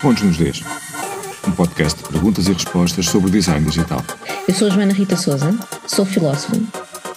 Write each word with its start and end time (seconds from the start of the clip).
Pontos 0.00 0.22
nos 0.22 0.38
Ds, 0.38 0.62
um 1.46 1.52
podcast 1.52 2.02
de 2.02 2.08
perguntas 2.08 2.48
e 2.48 2.52
respostas 2.52 3.06
sobre 3.06 3.30
design 3.30 3.64
digital. 3.66 4.00
Eu 4.48 4.54
sou 4.54 4.68
a 4.68 4.70
Joana 4.70 4.92
Rita 4.94 5.14
Souza, 5.16 5.50
sou 5.86 6.06
filósofa, 6.06 6.56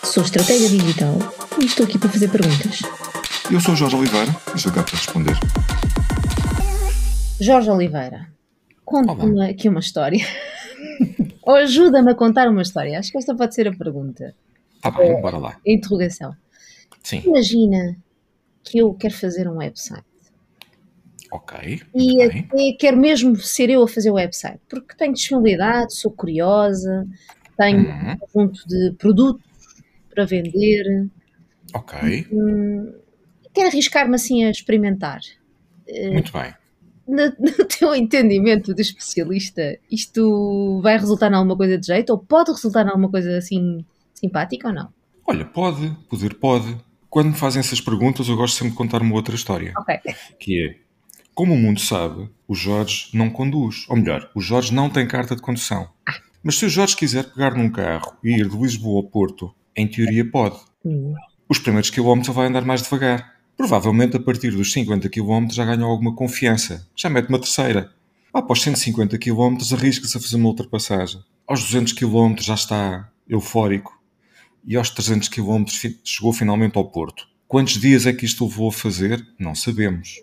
sou 0.04 0.22
estratégia 0.24 0.68
digital 0.68 1.18
e 1.62 1.66
estou 1.66 1.86
aqui 1.86 1.98
para 1.98 2.10
fazer 2.10 2.30
perguntas. 2.30 2.82
Eu 3.50 3.62
sou 3.62 3.76
Jorge 3.76 3.96
Oliveira 3.96 4.36
e 4.54 4.58
estou 4.58 4.72
cá 4.74 4.84
para 4.84 4.98
responder. 4.98 5.38
Jorge 7.40 7.70
Oliveira, 7.70 8.28
conta-me 8.84 9.50
aqui 9.50 9.70
uma 9.70 9.80
história. 9.80 10.26
Ou 11.44 11.56
ajuda-me 11.56 12.12
a 12.12 12.16
contar 12.16 12.50
uma 12.50 12.62
história. 12.62 13.00
Acho 13.00 13.12
que 13.12 13.18
esta 13.18 13.34
pode 13.34 13.56
ser 13.56 13.68
a 13.68 13.74
pergunta. 13.74 14.36
Tá 14.82 14.92
bem, 14.92 15.22
bora 15.22 15.38
lá. 15.38 15.58
Interrogação. 15.66 16.36
Sim, 17.02 17.22
Imagina 17.26 17.96
que 18.64 18.80
eu 18.80 18.94
quero 18.94 19.14
fazer 19.14 19.48
um 19.48 19.58
website. 19.58 20.13
Ok. 21.36 21.82
E 21.96 22.24
até 22.24 22.74
quero 22.80 22.98
mesmo 22.98 23.36
ser 23.38 23.70
eu 23.70 23.84
a 23.84 23.88
fazer 23.88 24.10
o 24.12 24.16
website, 24.16 24.60
porque 24.70 24.96
tenho 24.96 25.14
disponibilidade, 25.14 25.96
sou 25.96 26.12
curiosa, 26.12 27.08
tenho 27.58 27.90
Uhum, 27.90 28.12
um 28.12 28.18
conjunto 28.18 28.68
de 28.68 28.94
produtos 28.98 29.46
para 30.10 30.26
vender, 30.26 31.10
Ok, 31.74 31.94
hum, 32.32 32.94
quero 33.54 33.68
arriscar-me 33.70 34.16
assim 34.16 34.44
a 34.46 34.50
experimentar. 34.52 35.20
muito 36.12 36.32
bem. 36.32 36.54
No, 37.06 37.26
no 37.38 37.66
teu 37.68 37.94
entendimento 37.94 38.74
de 38.74 38.82
especialista, 38.82 39.78
isto 39.92 40.80
vai 40.82 40.98
resultar 40.98 41.30
em 41.30 41.36
alguma 41.36 41.58
coisa 41.58 41.78
de 41.78 41.86
jeito 41.86 42.12
ou 42.12 42.18
pode 42.18 42.50
resultar 42.52 42.86
em 42.86 42.90
alguma 42.90 43.12
coisa 43.12 43.38
assim 43.38 43.86
simpática 44.14 44.70
ou 44.70 44.74
não? 44.74 44.94
Olha, 45.28 45.46
pode, 45.46 45.90
poder 46.10 46.36
pode. 46.36 46.78
Quando 47.10 47.28
me 47.30 47.36
fazem 47.36 47.60
essas 47.60 47.82
perguntas, 47.82 48.28
eu 48.30 48.36
gosto 48.38 48.56
sempre 48.58 48.72
de 48.72 48.78
contar 48.78 49.02
uma 49.02 49.16
outra 49.16 49.36
história. 49.36 49.78
Ok. 49.78 50.00
que 50.40 50.66
é, 50.70 50.83
como 51.34 51.54
o 51.54 51.58
mundo 51.58 51.80
sabe, 51.80 52.30
o 52.48 52.56
Jorge 52.56 53.08
não 53.14 53.30
conduz. 53.30 53.86
Ou 53.90 53.96
melhor, 53.96 54.30
o 54.36 54.42
Jorge 54.42 54.74
não 54.74 54.90
tem 54.90 55.08
carta 55.08 55.36
de 55.36 55.42
condução. 55.42 55.90
Mas 56.44 56.58
se 56.58 56.66
o 56.66 56.70
Jorge 56.70 56.96
quiser 56.96 57.24
pegar 57.32 57.56
num 57.56 57.70
carro 57.70 58.14
e 58.24 58.32
ir 58.40 58.50
de 58.50 58.58
Lisboa 58.58 58.98
ao 58.98 59.10
Porto, 59.10 59.54
em 59.76 59.88
teoria 59.88 60.30
pode. 60.30 60.58
Os 61.50 61.60
primeiros 61.60 61.90
quilómetros 61.90 62.36
vai 62.36 62.48
andar 62.48 62.66
mais 62.66 62.82
devagar. 62.82 63.34
Provavelmente 63.56 64.18
a 64.18 64.20
partir 64.20 64.52
dos 64.52 64.72
50 64.74 65.08
quilómetros 65.10 65.56
já 65.56 65.64
ganhou 65.66 65.90
alguma 65.90 66.14
confiança. 66.16 66.88
Já 66.96 67.10
mete 67.10 67.30
uma 67.30 67.40
terceira. 67.40 67.92
Após 68.34 68.62
150 68.62 69.18
quilómetros 69.18 69.72
arrisca-se 69.74 70.18
a 70.18 70.22
fazer 70.22 70.36
uma 70.38 70.50
ultrapassagem. 70.50 71.22
Aos 71.48 71.64
200 71.64 71.94
quilómetros 71.94 72.46
já 72.48 72.56
está 72.56 73.10
eufórico. 73.30 74.02
E 74.66 74.76
aos 74.76 74.90
300 74.90 75.28
quilómetros 75.30 75.78
fi- 75.78 76.00
chegou 76.04 76.34
finalmente 76.34 76.78
ao 76.78 76.86
Porto. 76.90 77.28
Quantos 77.48 77.80
dias 77.80 78.06
é 78.08 78.14
que 78.14 78.26
isto 78.26 78.46
levou 78.46 78.70
a 78.70 78.72
fazer? 78.74 79.26
Não 79.38 79.54
sabemos. 79.54 80.16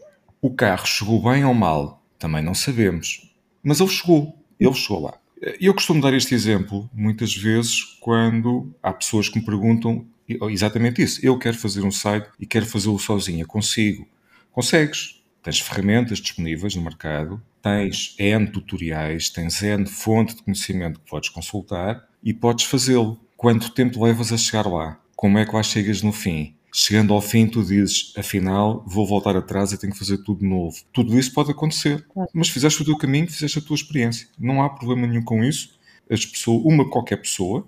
O 0.43 0.55
carro 0.55 0.87
chegou 0.87 1.23
bem 1.23 1.45
ou 1.45 1.53
mal? 1.53 2.03
Também 2.19 2.43
não 2.43 2.55
sabemos. 2.55 3.31
Mas 3.63 3.79
ele 3.79 3.91
chegou. 3.91 4.35
Ele 4.59 4.73
chegou 4.73 5.03
lá. 5.03 5.15
Eu 5.61 5.75
costumo 5.75 6.01
dar 6.01 6.15
este 6.15 6.35
exemplo 6.35 6.89
muitas 6.95 7.35
vezes 7.35 7.83
quando 8.01 8.75
há 8.83 8.93
pessoas 8.93 9.29
que 9.29 9.39
me 9.39 9.45
perguntam 9.45 10.07
exatamente 10.51 11.03
isso. 11.03 11.25
Eu 11.25 11.39
quero 11.39 11.59
fazer 11.59 11.83
um 11.83 11.91
site 11.91 12.29
e 12.39 12.47
quero 12.47 12.65
fazê-lo 12.65 12.99
sozinha. 12.99 13.45
Consigo. 13.45 14.09
Consegues. 14.51 15.23
Tens 15.43 15.61
ferramentas 15.61 16.19
disponíveis 16.19 16.75
no 16.75 16.83
mercado, 16.83 17.43
tens 17.63 18.15
N 18.19 18.47
tutoriais, 18.47 19.31
tens 19.31 19.63
N 19.63 19.87
fonte 19.87 20.37
de 20.37 20.43
conhecimento 20.43 21.01
que 21.01 21.09
podes 21.09 21.31
consultar 21.31 22.07
e 22.23 22.35
podes 22.35 22.67
fazê-lo. 22.67 23.19
Quanto 23.37 23.71
tempo 23.71 24.05
levas 24.05 24.33
a 24.33 24.37
chegar 24.37 24.67
lá? 24.67 25.01
Como 25.17 25.39
é 25.39 25.47
que 25.47 25.55
lá 25.55 25.63
chegas 25.63 26.03
no 26.03 26.13
fim? 26.13 26.55
Chegando 26.73 27.13
ao 27.13 27.21
fim, 27.21 27.47
tu 27.47 27.65
dizes, 27.65 28.13
afinal, 28.17 28.85
vou 28.87 29.07
voltar 29.07 29.37
atrás 29.37 29.73
e 29.73 29.79
tenho 29.79 29.93
que 29.93 29.99
fazer 29.99 30.19
tudo 30.19 30.41
de 30.41 30.47
novo. 30.47 30.77
Tudo 30.93 31.19
isso 31.19 31.33
pode 31.33 31.51
acontecer. 31.51 32.07
Mas 32.33 32.49
fizeste 32.49 32.81
o 32.83 32.85
teu 32.85 32.97
caminho, 32.97 33.27
fizeste 33.27 33.59
a 33.59 33.63
tua 33.63 33.75
experiência. 33.75 34.29
Não 34.39 34.63
há 34.63 34.71
problema 34.71 35.07
nenhum 35.07 35.25
com 35.25 35.43
isso. 35.43 35.79
As 36.09 36.25
pessoas, 36.25 36.63
uma 36.65 36.89
qualquer 36.89 37.17
pessoa 37.17 37.67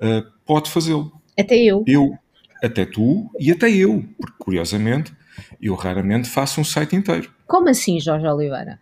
ah, 0.00 0.24
pode 0.46 0.70
fazê-lo. 0.70 1.12
Até 1.38 1.56
eu. 1.56 1.84
Eu, 1.86 2.18
até 2.62 2.84
tu 2.84 3.30
e 3.38 3.50
até 3.50 3.70
eu. 3.70 4.04
Porque, 4.18 4.36
curiosamente, 4.38 5.12
eu 5.60 5.74
raramente 5.74 6.28
faço 6.28 6.60
um 6.60 6.64
site 6.64 6.96
inteiro. 6.96 7.32
Como 7.46 7.68
assim, 7.68 8.00
Jorge 8.00 8.26
Oliveira? 8.26 8.80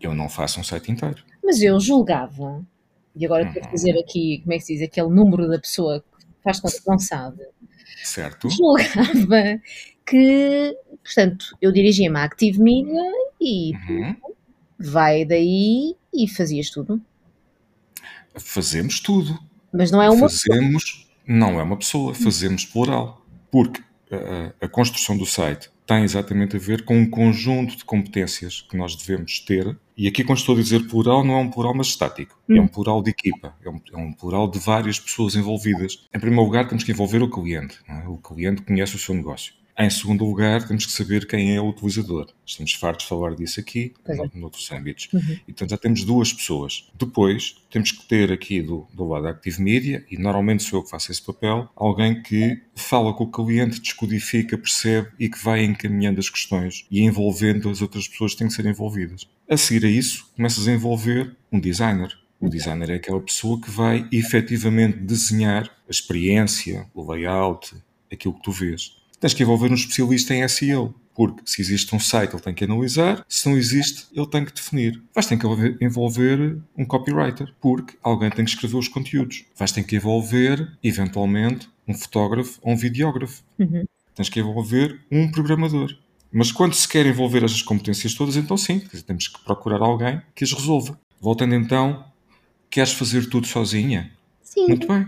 Eu 0.00 0.14
não 0.14 0.28
faço 0.28 0.60
um 0.60 0.64
site 0.64 0.90
inteiro. 0.90 1.22
Mas 1.42 1.62
eu 1.62 1.78
julgava, 1.80 2.64
e 3.16 3.24
agora 3.24 3.46
estou 3.46 3.62
a 3.62 3.68
fazer 3.68 3.98
aqui, 3.98 4.40
como 4.42 4.52
é 4.52 4.58
que 4.58 4.64
se 4.64 4.74
diz, 4.74 4.82
aquele 4.82 5.08
número 5.08 5.48
da 5.48 5.58
pessoa 5.58 6.00
que 6.00 6.42
faz 6.42 6.60
conta 6.60 6.80
que 6.80 6.88
não 6.88 6.98
sabe, 6.98 7.42
Certo? 8.02 8.48
julgava 8.50 9.60
que, 10.06 10.76
portanto, 11.04 11.56
eu 11.60 11.72
dirigia-me 11.72 12.18
à 12.18 12.24
Active 12.24 12.58
Media 12.60 13.02
e 13.40 13.72
Uhum. 13.88 14.16
vai 14.78 15.24
daí 15.24 15.94
e 16.12 16.28
fazias 16.28 16.70
tudo. 16.70 17.00
Fazemos 18.36 19.00
tudo. 19.00 19.38
Mas 19.72 19.90
não 19.90 20.02
é 20.02 20.10
uma 20.10 20.28
Fazemos, 20.28 21.08
não 21.26 21.58
é 21.58 21.62
uma 21.62 21.76
pessoa, 21.76 22.14
fazemos 22.14 22.64
plural. 22.64 23.24
Porque 23.50 23.82
a, 24.10 24.64
a 24.64 24.68
construção 24.68 25.16
do 25.16 25.24
site 25.26 25.70
tem 25.86 26.04
exatamente 26.04 26.56
a 26.56 26.58
ver 26.58 26.84
com 26.84 26.96
um 26.96 27.08
conjunto 27.08 27.76
de 27.76 27.84
competências 27.84 28.60
que 28.60 28.76
nós 28.76 28.94
devemos 28.96 29.40
ter. 29.40 29.76
E 29.96 30.08
aqui, 30.08 30.24
quando 30.24 30.38
estou 30.38 30.56
a 30.56 30.58
dizer 30.60 30.86
plural, 30.88 31.24
não 31.24 31.34
é 31.34 31.38
um 31.38 31.50
plural 31.50 31.74
mas 31.74 31.88
estático. 31.88 32.38
É 32.50 32.60
um 32.60 32.68
plural 32.68 33.02
de 33.02 33.10
equipa. 33.10 33.54
É 33.64 33.68
um, 33.68 33.80
é 33.92 33.96
um 33.96 34.12
plural 34.12 34.48
de 34.50 34.58
várias 34.58 34.98
pessoas 34.98 35.34
envolvidas. 35.34 36.06
Em 36.14 36.20
primeiro 36.20 36.44
lugar, 36.44 36.66
temos 36.68 36.84
que 36.84 36.92
envolver 36.92 37.22
o 37.22 37.30
cliente. 37.30 37.78
é? 37.88 38.08
O 38.08 38.16
cliente 38.16 38.62
conhece 38.62 38.96
o 38.96 38.98
seu 38.98 39.14
negócio. 39.14 39.54
Em 39.78 39.88
segundo 39.88 40.24
lugar, 40.24 40.66
temos 40.68 40.84
que 40.84 40.92
saber 40.92 41.26
quem 41.26 41.56
é 41.56 41.60
o 41.60 41.70
utilizador. 41.70 42.28
Estamos 42.44 42.74
fartos 42.74 43.04
de 43.04 43.08
falar 43.08 43.34
disso 43.34 43.58
aqui, 43.58 43.94
é. 44.06 44.14
no- 44.16 44.30
noutros 44.34 44.70
âmbitos. 44.70 45.08
Uhum. 45.12 45.20
E, 45.48 45.52
portanto, 45.52 45.70
já 45.70 45.78
temos 45.78 46.04
duas 46.04 46.30
pessoas. 46.32 46.90
Depois, 46.94 47.56
temos 47.70 47.90
que 47.90 48.06
ter 48.06 48.30
aqui 48.30 48.60
do, 48.60 48.86
do 48.92 49.04
lado 49.08 49.22
da 49.24 49.30
Active 49.30 49.62
Media, 49.62 50.04
e 50.10 50.18
normalmente 50.18 50.62
sou 50.62 50.80
eu 50.80 50.84
que 50.84 50.90
faço 50.90 51.10
esse 51.10 51.22
papel, 51.22 51.70
alguém 51.74 52.22
que 52.22 52.60
fala 52.74 53.14
com 53.14 53.24
o 53.24 53.30
cliente, 53.30 53.80
descodifica, 53.80 54.58
percebe 54.58 55.08
e 55.18 55.28
que 55.28 55.42
vai 55.42 55.64
encaminhando 55.64 56.20
as 56.20 56.28
questões 56.28 56.84
e 56.90 57.00
envolvendo 57.00 57.70
as 57.70 57.80
outras 57.80 58.06
pessoas 58.06 58.32
que 58.32 58.38
têm 58.40 58.48
que 58.48 58.54
ser 58.54 58.66
envolvidas. 58.66 59.26
A 59.48 59.56
seguir 59.56 59.86
a 59.86 59.90
isso, 59.90 60.30
começas 60.36 60.68
a 60.68 60.72
envolver 60.72 61.34
um 61.50 61.58
designer. 61.58 62.12
O 62.38 62.48
designer 62.48 62.90
é 62.90 62.94
aquela 62.96 63.20
pessoa 63.20 63.58
que 63.60 63.70
vai 63.70 64.06
efetivamente 64.12 64.98
desenhar 64.98 65.64
a 65.88 65.90
experiência, 65.90 66.86
o 66.92 67.10
layout, 67.10 67.74
aquilo 68.12 68.34
que 68.34 68.42
tu 68.42 68.52
vês. 68.52 69.00
Tens 69.22 69.32
que 69.34 69.42
envolver 69.44 69.70
um 69.70 69.74
especialista 69.74 70.34
em 70.34 70.46
SEO. 70.48 70.92
Porque 71.14 71.42
se 71.44 71.60
existe 71.60 71.94
um 71.94 72.00
site, 72.00 72.32
ele 72.34 72.42
tem 72.42 72.52
que 72.54 72.64
analisar. 72.64 73.22
Se 73.28 73.46
não 73.48 73.56
existe, 73.56 74.06
ele 74.14 74.26
tem 74.26 74.44
que 74.46 74.52
definir. 74.52 75.00
Vais 75.14 75.26
ter 75.26 75.36
que 75.38 75.46
envolver- 75.84 76.58
um 76.76 76.84
copywriter, 76.86 77.54
porque 77.60 77.96
alguém 78.02 78.30
tem 78.30 78.44
que 78.44 78.50
escrever 78.50 78.76
os 78.78 78.88
conteúdos. 78.88 79.44
Vais 79.54 79.70
ter 79.70 79.84
que 79.84 79.94
envolver, 79.94 80.72
eventualmente, 80.82 81.68
um 81.86 81.94
fotógrafo 81.94 82.58
ou 82.62 82.72
um 82.72 82.76
videógrafo. 82.76 83.42
Uhum. 83.58 83.84
Tens 84.14 84.28
que 84.28 84.40
envolver 84.40 85.00
um 85.10 85.30
programador. 85.30 85.94
Mas 86.32 86.50
quando 86.50 86.74
se 86.74 86.88
quer 86.88 87.04
envolver 87.06 87.44
essas 87.44 87.62
competências 87.62 88.14
todas, 88.14 88.36
então 88.36 88.56
sim, 88.56 88.80
temos 89.06 89.28
que 89.28 89.38
procurar 89.44 89.82
alguém 89.82 90.20
que 90.34 90.44
as 90.44 90.52
resolva. 90.52 90.98
Voltando 91.20 91.54
então, 91.54 92.04
queres 92.70 92.92
fazer 92.94 93.28
tudo 93.28 93.46
sozinha? 93.46 94.10
Sim, 94.42 94.66
Muito 94.66 94.88
bem. 94.88 95.06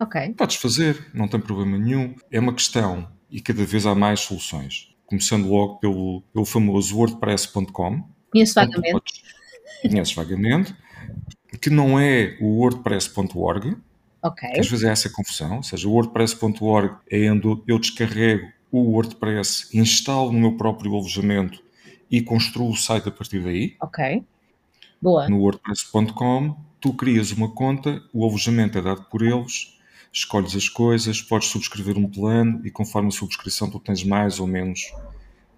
ok. 0.00 0.34
Podes 0.36 0.56
fazer, 0.56 1.06
não 1.14 1.28
tem 1.28 1.38
problema 1.40 1.78
nenhum. 1.78 2.14
É 2.30 2.40
uma 2.40 2.52
questão 2.52 3.08
e 3.34 3.40
cada 3.40 3.64
vez 3.64 3.84
há 3.84 3.96
mais 3.96 4.20
soluções. 4.20 4.94
Começando 5.06 5.48
logo 5.48 5.78
pelo, 5.78 6.22
pelo 6.32 6.44
famoso 6.44 6.96
WordPress.com. 6.96 8.04
Conheço 8.30 8.54
vagamente. 8.54 9.24
Conheces 9.82 10.14
vagamente. 10.14 10.76
Que 11.60 11.68
não 11.68 11.98
é 11.98 12.38
o 12.40 12.60
WordPress.org. 12.60 13.76
Ok. 14.22 14.48
Às 14.56 14.68
vezes 14.68 14.84
é 14.84 14.90
essa 14.92 15.10
confusão. 15.10 15.56
Ou 15.56 15.62
seja, 15.64 15.88
o 15.88 15.90
WordPress.org 15.90 16.96
é 17.10 17.30
onde 17.30 17.60
eu 17.66 17.76
descarrego 17.80 18.46
o 18.70 18.92
WordPress, 18.92 19.76
instalo 19.76 20.30
no 20.30 20.38
meu 20.38 20.56
próprio 20.56 20.94
alojamento 20.94 21.60
e 22.08 22.22
construo 22.22 22.70
o 22.70 22.76
site 22.76 23.08
a 23.08 23.12
partir 23.12 23.42
daí. 23.42 23.76
Ok. 23.82 24.24
Boa. 25.02 25.28
No 25.28 25.40
WordPress.com, 25.40 26.56
tu 26.80 26.94
crias 26.94 27.32
uma 27.32 27.52
conta, 27.52 28.00
o 28.12 28.24
alojamento 28.24 28.78
é 28.78 28.82
dado 28.82 29.04
por 29.06 29.22
eles, 29.22 29.76
escolhes 30.14 30.54
as 30.54 30.68
coisas, 30.68 31.20
podes 31.20 31.48
subscrever 31.48 31.98
um 31.98 32.08
plano 32.08 32.64
e 32.64 32.70
conforme 32.70 33.08
a 33.08 33.10
subscrição 33.10 33.68
tu 33.68 33.80
tens 33.80 34.04
mais 34.04 34.38
ou 34.38 34.46
menos 34.46 34.92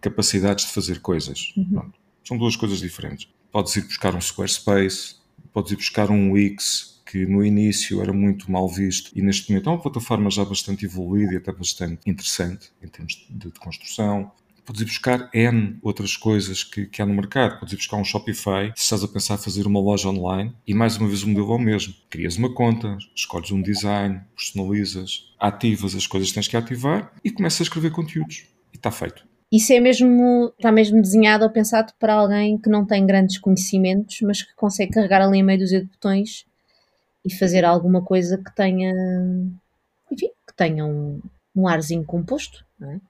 capacidades 0.00 0.64
de 0.64 0.72
fazer 0.72 1.00
coisas. 1.00 1.52
Pronto. 1.70 1.98
São 2.24 2.38
duas 2.38 2.56
coisas 2.56 2.78
diferentes. 2.78 3.28
Podes 3.52 3.76
ir 3.76 3.82
buscar 3.82 4.14
um 4.14 4.20
Squarespace, 4.20 5.16
podes 5.52 5.72
ir 5.72 5.76
buscar 5.76 6.10
um 6.10 6.32
Wix, 6.32 7.02
que 7.04 7.26
no 7.26 7.44
início 7.44 8.00
era 8.00 8.12
muito 8.12 8.50
mal 8.50 8.68
visto 8.68 9.12
e 9.14 9.22
neste 9.22 9.50
momento 9.50 9.68
é 9.68 9.72
uma 9.72 9.80
plataforma 9.80 10.30
já 10.30 10.44
bastante 10.44 10.86
evoluída 10.86 11.34
e 11.34 11.36
até 11.36 11.52
bastante 11.52 12.00
interessante 12.06 12.72
em 12.82 12.88
termos 12.88 13.26
de, 13.28 13.50
de 13.50 13.60
construção. 13.60 14.32
Podes 14.66 14.82
ir 14.82 14.86
buscar 14.86 15.30
N 15.32 15.78
outras 15.80 16.16
coisas 16.16 16.64
que, 16.64 16.86
que 16.86 17.00
há 17.00 17.06
no 17.06 17.14
mercado. 17.14 17.60
Podes 17.60 17.72
ir 17.72 17.76
buscar 17.76 17.98
um 17.98 18.04
Shopify 18.04 18.72
se 18.74 18.82
estás 18.82 19.04
a 19.04 19.08
pensar 19.08 19.38
fazer 19.38 19.64
uma 19.64 19.78
loja 19.78 20.08
online 20.08 20.52
e 20.66 20.74
mais 20.74 20.96
uma 20.96 21.06
vez 21.06 21.22
o 21.22 21.28
modelo 21.28 21.52
é 21.52 21.54
o 21.54 21.58
mesmo. 21.58 21.94
Crias 22.10 22.36
uma 22.36 22.52
conta, 22.52 22.98
escolhes 23.14 23.52
um 23.52 23.62
design, 23.62 24.20
personalizas, 24.34 25.32
ativas 25.38 25.94
as 25.94 26.08
coisas 26.08 26.30
que 26.30 26.34
tens 26.34 26.48
que 26.48 26.56
ativar 26.56 27.12
e 27.22 27.30
começas 27.30 27.60
a 27.60 27.62
escrever 27.62 27.92
conteúdos. 27.92 28.44
E 28.72 28.76
está 28.76 28.90
feito. 28.90 29.24
isso 29.52 29.72
é 29.72 29.78
mesmo, 29.78 30.52
está 30.58 30.72
mesmo 30.72 31.00
desenhado 31.00 31.44
ou 31.44 31.50
pensado 31.50 31.92
para 32.00 32.14
alguém 32.14 32.58
que 32.58 32.68
não 32.68 32.84
tem 32.84 33.06
grandes 33.06 33.38
conhecimentos, 33.38 34.18
mas 34.22 34.42
que 34.42 34.52
consegue 34.56 34.94
carregar 34.94 35.22
ali 35.22 35.40
a 35.40 35.44
meio 35.44 35.60
dúzia 35.60 35.80
de 35.80 35.86
botões 35.86 36.44
e 37.24 37.32
fazer 37.32 37.64
alguma 37.64 38.02
coisa 38.02 38.36
que 38.36 38.52
tenha, 38.52 38.92
enfim, 40.10 40.30
que 40.44 40.56
tenha 40.56 40.84
um, 40.84 41.20
um 41.54 41.68
arzinho 41.68 42.04
composto, 42.04 42.66
não 42.80 42.90
é? 42.90 43.00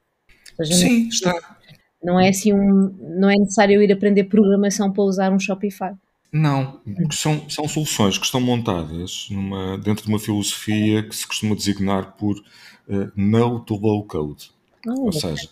Seja, 0.56 0.74
Sim, 0.74 1.02
não, 1.02 1.08
está. 1.08 1.56
Não 2.02 2.20
é 2.20 2.28
assim 2.28 2.52
um, 2.52 2.94
não 3.18 3.30
é 3.30 3.36
necessário 3.36 3.82
ir 3.82 3.92
aprender 3.92 4.24
programação 4.24 4.92
para 4.92 5.02
usar 5.02 5.32
um 5.32 5.38
Shopify. 5.38 5.92
Não, 6.32 6.80
são, 7.10 7.48
são 7.48 7.66
soluções 7.66 8.18
que 8.18 8.24
estão 8.24 8.40
montadas 8.40 9.28
numa, 9.30 9.78
dentro 9.78 10.04
de 10.04 10.08
uma 10.08 10.18
filosofia 10.18 11.02
que 11.02 11.16
se 11.16 11.26
costuma 11.26 11.54
designar 11.54 12.12
por 12.16 12.36
uh, 12.36 13.10
no 13.16 13.60
to 13.60 13.76
low 13.76 14.04
code. 14.04 14.50
Oh, 14.86 15.06
Ou 15.06 15.12
seja, 15.12 15.48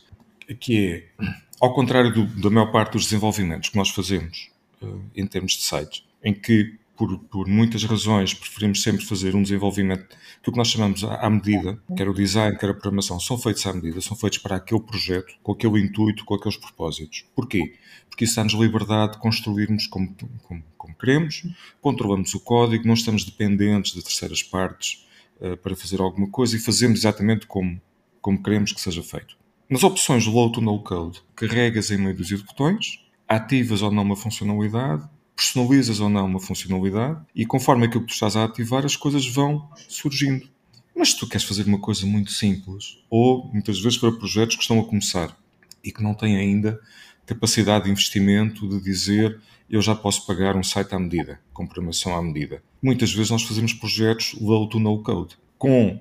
que 0.61 0.87
é, 1.19 1.25
ao 1.61 1.75
contrário 1.75 2.13
do, 2.13 2.27
da 2.41 2.51
maior 2.51 2.71
parte 2.71 2.93
dos 2.93 3.05
desenvolvimentos 3.05 3.71
que 3.71 3.77
nós 3.77 3.89
fazemos 3.89 4.51
uh, 4.83 5.01
em 5.17 5.27
termos 5.27 5.53
de 5.53 5.63
sites, 5.63 6.05
em 6.23 6.35
que 6.35 6.75
por, 6.97 7.19
por, 7.25 7.49
muitas 7.49 7.83
razões, 7.85 8.33
preferimos 8.33 8.83
sempre 8.83 9.05
fazer 9.05 9.35
um 9.35 9.43
desenvolvimento 9.43 10.17
que 10.43 10.49
o 10.49 10.53
que 10.53 10.59
nós 10.59 10.69
chamamos 10.69 11.03
à 11.05 11.29
medida, 11.29 11.79
quer 11.97 12.09
o 12.09 12.15
design, 12.15 12.57
quer 12.57 12.71
a 12.71 12.75
programação, 12.75 13.19
são 13.19 13.37
feitos 13.37 13.67
à 13.67 13.73
medida, 13.73 14.01
são 14.01 14.17
feitos 14.17 14.39
para 14.39 14.57
aquele 14.57 14.81
projeto, 14.81 15.35
com 15.43 15.53
aquele 15.53 15.81
intuito, 15.81 16.25
com 16.25 16.35
aqueles 16.35 16.57
propósitos. 16.57 17.25
Porquê? 17.35 17.75
Porque 18.09 18.25
isso 18.25 18.37
dá-nos 18.37 18.55
liberdade 18.55 19.13
de 19.13 19.19
construirmos 19.19 19.87
como, 19.87 20.15
como, 20.43 20.63
como, 20.77 20.95
queremos, 20.95 21.43
controlamos 21.81 22.33
o 22.35 22.41
código, 22.41 22.87
não 22.87 22.95
estamos 22.95 23.25
dependentes 23.25 23.93
de 23.93 24.03
terceiras 24.03 24.43
partes 24.43 25.07
uh, 25.41 25.57
para 25.57 25.75
fazer 25.75 26.01
alguma 26.01 26.29
coisa 26.29 26.57
e 26.57 26.61
fazemos 26.61 27.01
exatamente 27.01 27.47
como, 27.47 27.81
como 28.21 28.43
queremos 28.43 28.73
que 28.73 28.81
seja 28.81 29.03
feito. 29.03 29.37
Nas 29.69 29.83
opções 29.83 30.27
low 30.27 30.53
to 30.53 30.61
no 30.61 30.79
code, 30.83 31.23
carregas 31.35 31.91
em 31.91 31.97
meio 31.97 32.15
dúzia 32.15 32.37
de 32.37 32.45
botões, 32.45 33.01
ativas 33.27 33.83
ou 33.83 33.91
não 33.91 34.03
uma 34.03 34.17
funcionalidade, 34.17 35.09
personalizas 35.37 36.01
ou 36.01 36.09
não 36.09 36.27
uma 36.27 36.41
funcionalidade 36.41 37.21
e 37.35 37.45
conforme 37.45 37.87
aquilo 37.87 38.03
que 38.03 38.09
tu 38.09 38.15
estás 38.15 38.37
a 38.37 38.45
ativar, 38.45 38.85
as 38.85 38.97
coisas 38.97 39.27
vão 39.27 39.69
surgindo. 39.89 40.49
Mas 40.95 41.11
se 41.11 41.19
tu 41.19 41.29
queres 41.29 41.45
fazer 41.45 41.65
uma 41.67 41.79
coisa 41.79 42.07
muito 42.07 42.31
simples, 42.31 42.99
ou 43.11 43.51
muitas 43.53 43.81
vezes 43.81 43.99
para 43.99 44.13
projetos 44.13 44.57
que 44.57 44.63
estão 44.63 44.79
a 44.79 44.85
começar 44.85 45.37
e 45.83 45.91
que 45.91 46.03
não 46.03 46.15
têm 46.15 46.37
ainda 46.37 46.81
capacidade 47.27 47.85
de 47.85 47.91
investimento 47.91 48.69
de 48.69 48.81
dizer 48.81 49.41
eu 49.69 49.81
já 49.83 49.95
posso 49.95 50.27
pagar 50.27 50.57
um 50.57 50.63
site 50.63 50.95
à 50.95 50.99
medida, 50.99 51.41
com 51.53 51.67
programação 51.67 52.17
à 52.17 52.23
medida. 52.23 52.63
Muitas 52.83 53.13
vezes 53.13 53.31
nós 53.31 53.43
fazemos 53.43 53.73
projetos 53.73 54.37
low 54.41 54.69
to 54.69 54.79
no 54.79 55.03
code, 55.03 55.37
com, 55.59 55.99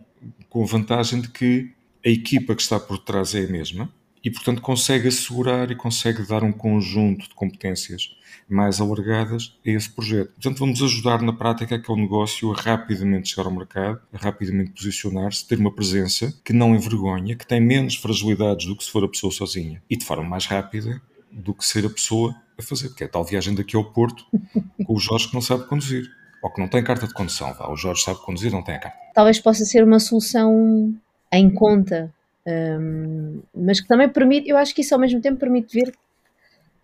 com 0.49 0.63
a 0.63 0.67
vantagem 0.67 1.21
de 1.21 1.29
que 1.29 1.71
a 2.05 2.09
equipa 2.09 2.53
que 2.55 2.61
está 2.61 2.79
por 2.79 2.99
trás 2.99 3.33
é 3.33 3.45
a 3.45 3.47
mesma 3.47 3.89
e, 4.23 4.31
portanto, 4.31 4.61
consegue 4.61 5.07
assegurar 5.07 5.69
e 5.69 5.75
consegue 5.75 6.25
dar 6.25 6.43
um 6.43 6.51
conjunto 6.51 7.27
de 7.27 7.35
competências 7.35 8.15
mais 8.47 8.79
alargadas 8.79 9.57
a 9.65 9.69
esse 9.69 9.89
projeto. 9.89 10.31
Portanto, 10.33 10.59
vamos 10.59 10.81
ajudar 10.81 11.21
na 11.21 11.33
prática 11.33 11.75
aquele 11.75 12.01
negócio 12.01 12.51
a 12.51 12.55
rapidamente 12.55 13.29
chegar 13.29 13.45
ao 13.45 13.53
mercado, 13.53 14.01
a 14.13 14.17
rapidamente 14.17 14.71
posicionar-se, 14.71 15.47
ter 15.47 15.59
uma 15.59 15.73
presença 15.73 16.33
que 16.43 16.53
não 16.53 16.75
envergonha, 16.75 17.35
que 17.35 17.45
tem 17.45 17.59
menos 17.59 17.95
fragilidades 17.95 18.65
do 18.65 18.75
que 18.75 18.83
se 18.83 18.91
for 18.91 19.03
a 19.03 19.09
pessoa 19.09 19.31
sozinha 19.31 19.81
e 19.89 19.97
de 19.97 20.05
forma 20.05 20.23
mais 20.23 20.45
rápida 20.45 21.01
do 21.31 21.53
que 21.53 21.65
ser 21.65 21.85
a 21.85 21.89
pessoa 21.89 22.35
a 22.57 22.61
fazer, 22.61 22.93
que 22.93 23.03
é 23.03 23.07
tal 23.07 23.23
viagem 23.23 23.55
daqui 23.55 23.75
ao 23.75 23.83
Porto 23.83 24.25
com 24.85 24.93
o 24.93 24.99
Jorge 24.99 25.27
que 25.27 25.33
não 25.33 25.41
sabe 25.41 25.65
conduzir. 25.65 26.09
Ou 26.41 26.51
que 26.51 26.59
não 26.59 26.67
tem 26.67 26.83
carta 26.83 27.07
de 27.07 27.13
condução. 27.13 27.55
O 27.69 27.77
Jorge 27.77 28.03
sabe 28.03 28.19
conduzir, 28.19 28.51
não 28.51 28.61
tem 28.61 28.75
a 28.75 28.79
carta. 28.79 28.97
Talvez 29.13 29.39
possa 29.39 29.63
ser 29.63 29.81
uma 29.81 29.97
solução 29.97 30.93
em 31.31 31.49
conta, 31.49 32.13
um, 32.45 33.41
mas 33.55 33.79
que 33.79 33.87
também 33.87 34.09
permite, 34.09 34.49
eu 34.49 34.57
acho 34.57 34.75
que 34.75 34.81
isso 34.81 34.93
ao 34.93 34.99
mesmo 34.99 35.21
tempo 35.21 35.39
permite 35.39 35.73
ver 35.73 35.93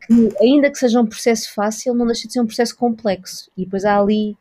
que, 0.05 0.35
ainda 0.41 0.69
que 0.69 0.77
seja 0.77 0.99
um 0.99 1.05
processo 1.05 1.53
fácil, 1.53 1.93
não 1.93 2.05
deixa 2.05 2.27
de 2.27 2.33
ser 2.33 2.41
um 2.41 2.45
processo 2.45 2.75
complexo. 2.75 3.51
E 3.57 3.65
depois 3.65 3.83
há 3.83 3.99
ali, 3.99 4.37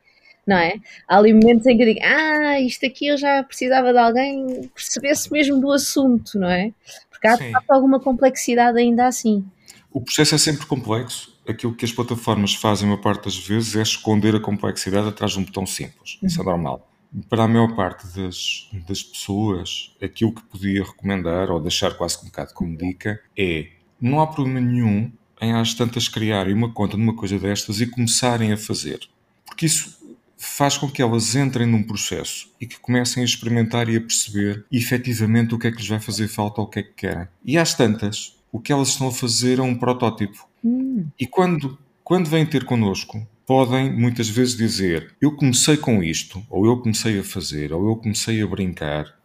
não 0.47 0.57
é? 0.57 0.75
Há 1.09 1.19
ali 1.19 1.33
momentos 1.33 1.67
em 1.67 1.77
que 1.77 1.83
eu 1.83 1.87
digo, 1.87 2.01
ah, 2.03 2.61
isto 2.61 2.87
aqui 2.87 3.09
eu 3.09 3.17
já 3.17 3.43
precisava 3.43 3.93
de 3.93 3.99
alguém 3.99 4.47
que 4.63 4.69
percebesse 4.69 5.33
mesmo 5.33 5.61
do 5.61 5.73
assunto, 5.73 6.39
não 6.39 6.49
é? 6.49 6.73
Porque 7.11 7.27
há 7.27 7.37
de 7.37 7.51
facto 7.51 7.71
alguma 7.71 7.99
complexidade 7.99 8.79
ainda 8.79 9.07
assim. 9.07 9.45
O 9.93 10.01
processo 10.01 10.37
é 10.37 10.39
sempre 10.39 10.67
complexo. 10.67 11.37
Aquilo 11.49 11.75
que 11.75 11.85
as 11.85 11.93
plataformas 11.93 12.55
fazem, 12.55 12.87
uma 12.87 13.01
parte 13.01 13.25
das 13.25 13.37
vezes, 13.37 13.75
é 13.75 13.83
esconder 13.83 14.37
a 14.37 14.41
complexidade 14.41 15.09
atrás 15.09 15.33
de 15.33 15.39
um 15.39 15.45
botão 15.45 15.67
simples. 15.67 16.19
Isso 16.23 16.41
é 16.41 16.45
uhum. 16.45 16.51
normal. 16.51 16.89
Para 17.29 17.45
a 17.45 17.49
maior 17.49 17.75
parte 17.75 18.07
das, 18.19 18.69
das 18.87 19.03
pessoas, 19.03 19.97
aquilo 20.03 20.35
que 20.35 20.43
podia 20.43 20.85
recomendar, 20.85 21.51
ou 21.51 21.61
deixar 21.61 21.95
quase 21.95 22.19
um 22.23 22.27
bocado 22.27 22.53
como 22.55 22.77
dica, 22.77 23.21
é 23.37 23.69
não 24.01 24.21
há 24.21 24.27
problema 24.27 24.61
nenhum 24.61 25.11
em 25.41 25.53
às 25.53 25.75
tantas 25.75 26.09
criarem 26.09 26.55
uma 26.55 26.73
conta 26.73 26.97
numa 26.97 27.15
coisa 27.15 27.39
destas 27.39 27.81
e 27.81 27.87
começarem 27.87 28.53
a 28.53 28.57
fazer. 28.57 29.01
Porque 29.47 29.67
isso 29.67 29.99
faz 30.37 30.77
com 30.77 30.89
que 30.89 31.03
elas 31.03 31.35
entrem 31.35 31.67
num 31.67 31.83
processo 31.83 32.53
e 32.61 32.67
que 32.67 32.79
comecem 32.79 33.23
a 33.23 33.27
experimentar 33.27 33.89
e 33.89 33.97
a 33.97 34.01
perceber 34.01 34.65
efetivamente 34.71 35.55
o 35.55 35.59
que 35.59 35.67
é 35.67 35.71
que 35.71 35.79
lhes 35.79 35.89
vai 35.89 35.99
fazer 35.99 36.29
falta 36.29 36.61
ou 36.61 36.67
o 36.67 36.71
que 36.71 36.79
é 36.79 36.83
que 36.83 36.93
querem. 36.93 37.29
E 37.45 37.59
às 37.59 37.75
tantas, 37.75 38.37
o 38.53 38.61
que 38.61 38.73
elas 38.73 38.89
estão 38.89 39.09
a 39.09 39.13
fazer 39.13 39.59
é 39.59 39.63
um 39.63 39.75
protótipo. 39.75 40.49
Hum. 40.65 41.07
E 41.19 41.27
quando, 41.27 41.79
quando 42.05 42.29
vêm 42.29 42.47
ter 42.47 42.65
connosco, 42.65 43.27
podem 43.49 43.91
muitas 43.93 44.29
vezes 44.29 44.55
dizer: 44.55 45.17
Eu 45.21 45.35
comecei 45.35 45.77
com 45.77 46.05
isto, 46.05 46.41
ou 46.49 46.67
eu 46.67 46.77
comecei 46.77 47.19
a 47.19 47.25
fazer, 47.25 47.73
ou 47.73 47.89
eu 47.89 47.97
comecei 47.97 48.43
a 48.43 48.47
brincar, 48.47 49.19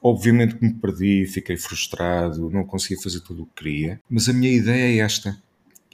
Obviamente 0.00 0.54
que 0.54 0.64
me 0.64 0.74
perdi, 0.74 1.26
fiquei 1.26 1.56
frustrado, 1.56 2.50
não 2.50 2.64
consegui 2.64 3.02
fazer 3.02 3.20
tudo 3.20 3.42
o 3.42 3.46
que 3.46 3.64
queria, 3.64 4.00
mas 4.08 4.28
a 4.28 4.32
minha 4.32 4.52
ideia 4.52 4.96
é 4.96 5.04
esta. 5.04 5.36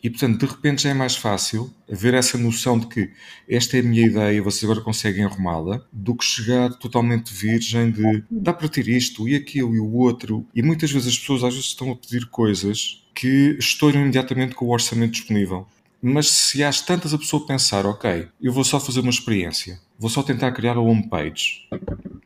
E 0.03 0.11
portanto, 0.11 0.39
de 0.39 0.53
repente 0.53 0.83
já 0.83 0.91
é 0.91 0.95
mais 0.95 1.17
fácil 1.17 1.73
haver 1.91 2.13
essa 2.13 2.37
noção 2.37 2.79
de 2.79 2.87
que 2.87 3.11
esta 3.49 3.79
é 3.79 3.81
a 3.81 3.83
minha 3.83 4.07
ideia, 4.07 4.43
vocês 4.43 4.63
agora 4.63 4.83
conseguem 4.83 5.25
arrumá-la, 5.25 5.83
do 5.91 6.15
que 6.15 6.23
chegar 6.23 6.75
totalmente 6.75 7.33
virgem 7.33 7.91
de 7.91 8.23
dá 8.31 8.53
para 8.53 8.69
ter 8.69 8.87
isto 8.87 9.27
e 9.27 9.35
aquilo 9.35 9.75
e 9.75 9.81
o 9.81 9.91
outro. 9.95 10.47
E 10.55 10.63
muitas 10.63 10.91
vezes 10.91 11.09
as 11.09 11.19
pessoas 11.19 11.43
às 11.43 11.55
vezes 11.55 11.71
estão 11.71 11.91
a 11.91 11.97
pedir 11.97 12.27
coisas 12.27 13.03
que 13.15 13.57
estouram 13.59 14.03
imediatamente 14.03 14.55
com 14.55 14.67
o 14.67 14.73
orçamento 14.73 15.13
disponível. 15.13 15.67
Mas 16.07 16.29
se 16.31 16.63
às 16.63 16.83
tantas 16.83 17.15
a 17.15 17.19
pessoa 17.19 17.47
pensar, 17.47 17.87
ok, 17.87 18.29
eu 18.39 18.53
vou 18.53 18.63
só 18.63 18.79
fazer 18.79 19.01
uma 19.01 19.09
experiência, 19.09 19.81
vou 19.99 20.11
só 20.11 20.23
tentar 20.23 20.53
criar 20.53 20.77
a 20.77 20.81
homepage, 20.81 21.67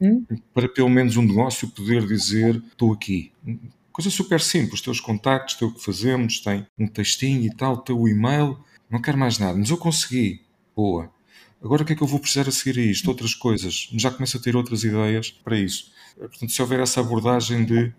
hum? 0.00 0.24
para 0.52 0.68
pelo 0.68 0.88
menos 0.88 1.16
um 1.16 1.22
negócio 1.22 1.68
poder 1.68 2.04
dizer 2.04 2.60
estou 2.72 2.92
aqui 2.92 3.30
Coisa 3.92 4.10
super 4.10 4.40
simples, 4.40 4.80
teus 4.80 5.00
contactos, 5.00 5.56
teu 5.56 5.72
que 5.72 5.84
fazemos, 5.84 6.38
tem 6.38 6.64
um 6.78 6.86
textinho 6.86 7.44
e 7.44 7.50
tal, 7.52 7.78
teu 7.78 8.06
e-mail, 8.06 8.56
não 8.88 9.00
quero 9.00 9.18
mais 9.18 9.40
nada, 9.40 9.58
mas 9.58 9.70
eu 9.70 9.76
consegui. 9.76 10.40
Boa. 10.74 11.10
Agora 11.60 11.82
o 11.82 11.84
que 11.84 11.92
é 11.92 11.96
que 11.96 12.02
eu 12.02 12.06
vou 12.06 12.20
precisar 12.20 12.48
a 12.48 12.52
seguir 12.52 12.78
a 12.78 12.82
isto? 12.84 13.08
Outras 13.08 13.34
coisas. 13.34 13.88
Já 13.94 14.12
começo 14.12 14.36
a 14.36 14.40
ter 14.40 14.54
outras 14.54 14.84
ideias 14.84 15.32
para 15.32 15.58
isso. 15.58 15.90
Portanto, 16.16 16.52
se 16.52 16.62
houver 16.62 16.78
essa 16.78 17.00
abordagem 17.00 17.64
de 17.64 17.92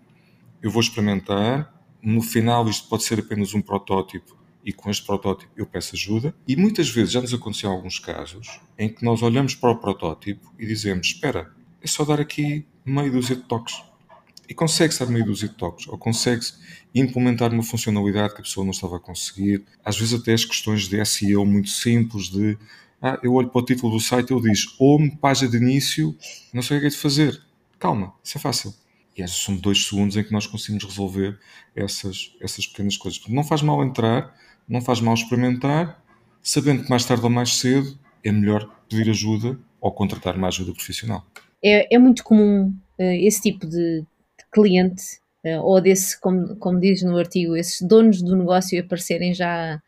eu 0.62 0.70
vou 0.70 0.80
experimentar, 0.80 1.70
no 2.02 2.22
final 2.22 2.66
isto 2.68 2.88
pode 2.88 3.02
ser 3.02 3.18
apenas 3.18 3.52
um 3.52 3.60
protótipo 3.60 4.39
e 4.64 4.72
com 4.72 4.90
este 4.90 5.04
protótipo 5.06 5.50
eu 5.56 5.66
peço 5.66 5.94
ajuda. 5.94 6.34
E 6.46 6.56
muitas 6.56 6.88
vezes 6.88 7.12
já 7.12 7.20
nos 7.20 7.32
aconteceu 7.32 7.70
alguns 7.70 7.98
casos 7.98 8.60
em 8.78 8.88
que 8.88 9.04
nós 9.04 9.22
olhamos 9.22 9.54
para 9.54 9.70
o 9.70 9.76
protótipo 9.76 10.52
e 10.58 10.66
dizemos: 10.66 11.08
Espera, 11.08 11.50
é 11.82 11.86
só 11.86 12.04
dar 12.04 12.20
aqui 12.20 12.66
meio 12.84 13.12
dúzia 13.12 13.36
de 13.36 13.42
toques 13.42 13.82
e 14.48 14.54
consegue-se 14.54 14.98
dar 14.98 15.06
meio 15.06 15.24
dúzia 15.24 15.48
de 15.48 15.54
toques, 15.54 15.86
ou 15.86 15.96
consegue-se 15.96 16.54
implementar 16.92 17.52
uma 17.52 17.62
funcionalidade 17.62 18.34
que 18.34 18.40
a 18.40 18.42
pessoa 18.42 18.64
não 18.64 18.72
estava 18.72 18.96
a 18.96 19.00
conseguir. 19.00 19.64
Às 19.84 19.96
vezes 19.96 20.20
até 20.20 20.32
as 20.32 20.44
questões 20.44 20.88
de 20.88 21.04
SEO 21.04 21.46
muito 21.46 21.70
simples 21.70 22.28
de 22.28 22.58
ah, 23.00 23.18
eu 23.22 23.32
olho 23.32 23.48
para 23.48 23.62
o 23.62 23.64
título 23.64 23.92
do 23.92 24.00
site 24.00 24.30
e 24.30 24.34
ele 24.34 24.50
diz 24.50 24.66
home, 24.78 25.16
página 25.16 25.48
de 25.48 25.56
início, 25.56 26.14
não 26.52 26.62
sei 26.62 26.78
o 26.78 26.80
que 26.80 26.86
é 26.86 26.90
de 26.90 26.96
fazer. 26.96 27.40
Calma, 27.78 28.12
isso 28.22 28.36
é 28.36 28.40
fácil. 28.40 28.74
E 29.16 29.22
esses 29.22 29.36
são 29.36 29.56
dois 29.56 29.86
segundos 29.86 30.16
em 30.16 30.24
que 30.24 30.32
nós 30.32 30.46
conseguimos 30.46 30.84
resolver 30.84 31.38
essas, 31.74 32.34
essas 32.40 32.66
pequenas 32.66 32.96
coisas. 32.96 33.20
Não 33.28 33.44
faz 33.44 33.62
mal 33.62 33.82
entrar, 33.84 34.34
não 34.68 34.80
faz 34.80 35.00
mal 35.00 35.14
experimentar, 35.14 36.02
sabendo 36.42 36.84
que 36.84 36.90
mais 36.90 37.04
tarde 37.04 37.24
ou 37.24 37.30
mais 37.30 37.56
cedo 37.56 37.98
é 38.24 38.30
melhor 38.30 38.70
pedir 38.88 39.10
ajuda 39.10 39.58
ou 39.80 39.92
contratar 39.92 40.36
uma 40.36 40.48
ajuda 40.48 40.72
profissional. 40.72 41.26
É, 41.62 41.94
é 41.94 41.98
muito 41.98 42.22
comum 42.22 42.74
uh, 42.98 43.02
esse 43.02 43.42
tipo 43.42 43.66
de, 43.66 44.04
cliente, 44.50 45.20
uh, 45.44 45.60
ou 45.62 45.80
desse, 45.80 46.18
como, 46.20 46.56
como 46.56 46.80
diz 46.80 47.02
no 47.02 47.16
artigo, 47.16 47.56
esses 47.56 47.80
donos 47.86 48.22
do 48.22 48.36
negócio 48.36 48.80
aparecerem 48.80 49.34
já 49.34 49.80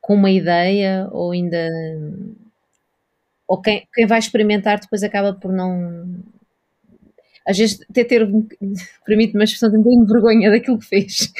com 0.00 0.14
uma 0.14 0.30
ideia 0.30 1.08
ou 1.12 1.32
ainda. 1.32 1.68
Ou 3.46 3.60
quem, 3.60 3.86
quem 3.92 4.06
vai 4.06 4.18
experimentar 4.18 4.80
depois 4.80 5.02
acaba 5.02 5.32
por 5.32 5.52
não. 5.52 6.22
Às 7.46 7.58
vezes 7.58 7.80
até 7.88 8.04
ter, 8.04 8.26
permite-me 9.04 9.40
uma 9.40 9.44
expressão, 9.44 9.70
um 9.74 10.04
de 10.04 10.12
vergonha 10.12 10.50
daquilo 10.50 10.78
que 10.78 10.86
fez. 10.86 11.32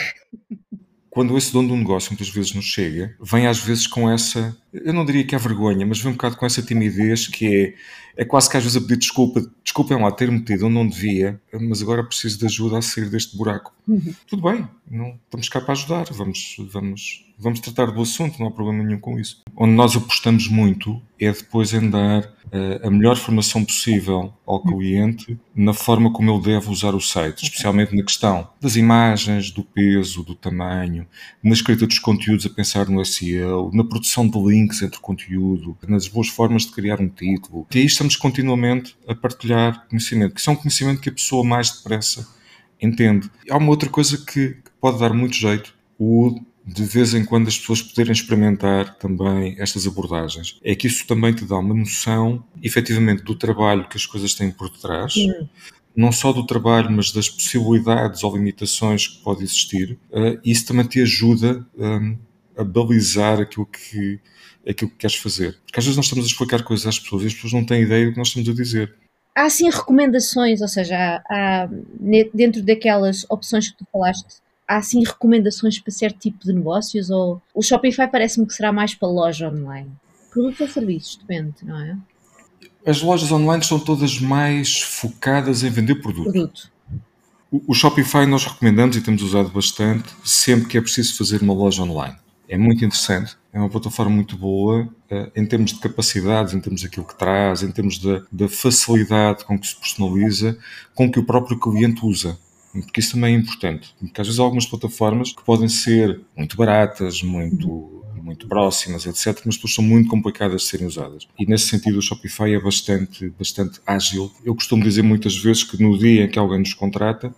Quando 1.11 1.37
esse 1.37 1.53
dono 1.53 1.69
do 1.69 1.77
negócio 1.77 2.11
muitas 2.11 2.31
vezes 2.31 2.55
nos 2.55 2.65
chega, 2.65 3.15
vem 3.21 3.47
às 3.47 3.59
vezes 3.59 3.87
com 3.87 4.11
essa 4.11 4.57
eu 4.73 4.93
não 4.93 5.05
diria 5.05 5.25
que 5.25 5.35
é 5.35 5.39
vergonha, 5.39 5.85
mas 5.85 6.01
vem 6.01 6.11
um 6.13 6.15
bocado 6.15 6.37
com 6.37 6.47
essa 6.47 6.63
timidez 6.63 7.29
que 7.29 7.75
é, 8.17 8.23
é 8.23 8.25
quase 8.25 8.49
que 8.49 8.57
às 8.57 8.63
vezes 8.63 8.77
a 8.77 8.81
pedir 8.81 8.97
desculpa, 8.97 9.43
desculpem 9.63 10.01
lá 10.01 10.11
ter 10.11 10.31
metido 10.31 10.67
onde 10.67 10.75
não 10.75 10.87
devia, 10.87 11.41
mas 11.61 11.83
agora 11.83 12.05
preciso 12.05 12.39
de 12.39 12.47
ajuda 12.47 12.79
a 12.79 12.83
sair 12.83 13.09
deste 13.11 13.37
buraco. 13.37 13.73
Uhum. 13.87 14.15
Tudo 14.27 14.43
bem, 14.43 14.67
não, 14.91 15.19
estamos 15.25 15.49
cá 15.49 15.61
para 15.61 15.73
ajudar, 15.73 16.07
vamos, 16.13 16.57
vamos, 16.71 17.27
vamos 17.39 17.61
tratar 17.61 17.91
do 17.91 18.01
assunto, 18.01 18.39
não 18.39 18.49
há 18.49 18.51
problema 18.51 18.83
nenhum 18.83 19.01
com 19.01 19.19
isso. 19.19 19.43
Onde 19.57 19.73
nós 19.73 19.97
apostamos 19.97 20.49
muito 20.49 21.01
é 21.19 21.31
depois 21.33 21.73
em 21.73 21.89
dar 21.89 22.23
uh, 22.25 22.87
a 22.87 22.91
melhor 22.91 23.17
formação 23.17 23.65
possível 23.65 24.33
ao 24.47 24.63
cliente 24.63 25.39
na 25.55 25.73
forma 25.73 26.13
como 26.13 26.31
ele 26.31 26.43
deve 26.43 26.71
usar 26.71 26.95
o 26.95 27.01
site, 27.01 27.45
especialmente 27.45 27.95
na 27.95 28.03
questão 28.03 28.49
das 28.61 28.77
imagens, 28.77 29.51
do 29.51 29.63
peso, 29.63 30.23
do 30.23 30.35
tamanho, 30.35 31.07
na 31.43 31.53
escrita 31.53 31.87
dos 31.87 31.99
conteúdos 31.99 32.47
a 32.47 32.51
pensar 32.51 32.89
no 32.89 33.05
SEO, 33.05 33.71
na 33.73 33.85
produção 33.85 34.29
de 34.29 34.39
links 34.39 34.62
entre 34.83 35.01
conteúdo, 35.01 35.77
nas 35.89 36.07
boas 36.07 36.29
formas 36.29 36.63
de 36.63 36.73
criar 36.73 37.01
um 37.01 37.09
título. 37.09 37.67
E 37.75 37.79
aí 37.79 37.87
estamos 37.87 38.17
continuamente 38.17 38.97
a 39.09 39.15
partilhar 39.15 39.87
conhecimento, 39.89 40.35
que 40.35 40.43
são 40.43 40.55
é 40.55 40.57
um 40.57 40.61
conhecimento 40.61 41.01
que 41.01 41.09
a 41.09 41.13
pessoa 41.13 41.45
mais 41.45 41.71
depressa 41.71 42.29
entende. 42.81 43.31
Há 43.51 43.57
uma 43.57 43.71
outra 43.71 43.89
coisa 43.89 44.19
que 44.19 44.57
pode 44.81 44.99
dar 44.99 45.13
muito 45.13 45.35
jeito, 45.37 45.75
o 45.99 46.41
de 46.65 46.85
vez 46.85 47.13
em 47.13 47.25
quando 47.25 47.49
as 47.49 47.59
pessoas 47.59 47.83
poderem 47.83 48.13
experimentar 48.13 48.97
também 48.97 49.57
estas 49.59 49.87
abordagens. 49.87 50.61
É 50.63 50.75
que 50.75 50.87
isso 50.87 51.07
também 51.07 51.33
te 51.33 51.45
dá 51.45 51.59
uma 51.59 51.75
noção, 51.75 52.45
efetivamente, 52.63 53.23
do 53.23 53.35
trabalho 53.35 53.89
que 53.89 53.97
as 53.97 54.07
coisas 54.07 54.35
têm 54.35 54.51
por 54.51 54.71
detrás, 54.71 55.15
Sim. 55.15 55.49
não 55.95 56.13
só 56.13 56.33
do 56.33 56.47
trabalho, 56.47 56.91
mas 56.91 57.11
das 57.11 57.29
possibilidades 57.29 58.23
ou 58.23 58.37
limitações 58.37 59.09
que 59.09 59.23
pode 59.23 59.43
existir. 59.43 59.99
Uh, 60.11 60.39
isso 60.45 60.67
também 60.67 60.87
te 60.87 61.01
ajuda 61.03 61.67
um, 61.77 62.17
a 62.57 62.63
balizar 62.63 63.41
aquilo 63.41 63.67
que, 63.67 64.21
aquilo 64.69 64.91
que 64.91 64.97
queres 64.97 65.17
fazer. 65.17 65.59
Porque 65.65 65.79
às 65.79 65.85
vezes 65.85 65.97
nós 65.97 66.07
estamos 66.07 66.25
a 66.25 66.29
explicar 66.29 66.63
coisas 66.63 66.87
às 66.87 66.99
pessoas 66.99 67.25
e 67.25 67.27
as 67.27 67.35
pessoas 67.35 67.53
não 67.53 67.65
têm 67.65 67.83
ideia 67.83 68.07
do 68.07 68.13
que 68.13 68.19
nós 68.19 68.29
estamos 68.29 68.49
a 68.49 68.55
dizer. 68.55 68.95
Há 69.35 69.49
sim 69.49 69.71
recomendações, 69.71 70.61
ou 70.61 70.69
seja, 70.69 70.97
há, 70.97 71.23
há, 71.65 71.69
dentro 72.35 72.63
daquelas 72.63 73.25
opções 73.31 73.71
que 73.71 73.79
tu 73.79 73.87
falaste, 73.91 74.43
há 74.69 74.77
assim 74.77 75.03
recomendações 75.05 75.79
para 75.79 75.93
certo 75.93 76.19
tipo 76.19 76.45
de 76.45 76.53
negócios? 76.53 77.11
Ou 77.11 77.41
o 77.55 77.63
Shopify 77.63 78.09
parece-me 78.09 78.47
que 78.47 78.55
será 78.55 78.73
mais 78.73 78.95
para 78.95 79.09
loja 79.09 79.49
online? 79.49 79.91
Produtos 80.31 80.61
ou 80.61 80.69
serviços, 80.69 81.17
depende, 81.17 81.55
não 81.63 81.81
é? 81.81 81.97
As 82.85 83.01
lojas 83.01 83.31
online 83.31 83.65
são 83.65 83.79
todas 83.79 84.19
mais 84.19 84.81
focadas 84.83 85.63
em 85.63 85.71
vender 85.71 85.97
produto. 85.97 86.25
produto. 86.25 86.73
O, 87.51 87.63
o 87.69 87.75
Shopify 87.75 88.27
nós 88.27 88.45
recomendamos 88.45 88.97
e 88.97 89.01
temos 89.01 89.23
usado 89.23 89.51
bastante 89.51 90.09
sempre 90.25 90.69
que 90.69 90.79
é 90.79 90.81
preciso 90.81 91.17
fazer 91.17 91.43
uma 91.43 91.55
loja 91.55 91.83
online. 91.83 92.17
É 92.49 92.57
muito 92.57 92.85
interessante, 92.85 93.37
é 93.53 93.59
uma 93.59 93.69
plataforma 93.69 94.15
muito 94.15 94.37
boa 94.37 94.89
uh, 95.11 95.31
em 95.37 95.45
termos 95.45 95.73
de 95.73 95.81
capacidades, 95.81 96.55
em 96.55 96.61
termos 96.61 96.83
daquilo 96.83 97.07
que 97.07 97.19
traz, 97.19 97.63
em 97.63 97.71
termos 97.71 97.99
da, 97.99 98.23
da 98.31 98.49
facilidade 98.49 99.45
com 99.45 99.59
que 99.59 99.67
se 99.67 99.77
personaliza, 99.77 100.59
com 100.95 101.11
que 101.11 101.19
o 101.19 101.25
próprio 101.25 101.59
cliente 101.59 102.05
usa 102.05 102.39
porque 102.81 103.01
isso 103.01 103.13
também 103.13 103.35
é 103.35 103.39
importante. 103.39 103.95
Porque 104.01 104.21
às 104.21 104.27
vezes 104.27 104.41
há 104.41 104.43
algumas 104.43 104.67
plataformas 104.67 105.33
que 105.33 105.45
podem 105.45 105.69
ser 105.69 106.21
muito 106.37 106.57
baratas, 106.57 107.23
muito, 107.23 108.03
muito 108.23 108.49
próximas, 108.49 109.05
etc., 109.05 109.43
mas 109.45 109.57
depois 109.57 109.75
são 109.75 109.85
muito 109.85 110.09
complicadas 110.09 110.63
de 110.63 110.69
serem 110.69 110.87
usadas. 110.87 111.29
E 111.39 111.45
nesse 111.45 111.67
sentido 111.67 111.99
o 111.99 112.03
Shopify 112.03 112.55
é 112.55 112.61
bastante, 112.61 113.29
bastante 113.39 113.81
ágil. 113.87 114.33
Eu 114.45 114.55
costumo 114.55 114.83
dizer 114.83 115.03
muitas 115.03 115.37
vezes 115.37 115.65
que 115.65 115.81
no 115.83 115.99
dia 115.99 116.25
em 116.25 116.29
que 116.29 116.39
alguém 116.39 116.61
nos 116.61 116.73
contrata, 116.73 117.35